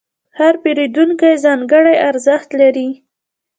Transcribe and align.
هر 0.37 0.53
پیرودونکی 0.63 1.33
ځانګړی 1.43 1.95
ارزښت 2.09 2.49
لري. 2.61 2.89